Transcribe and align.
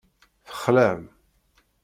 Texlam. 0.45 1.01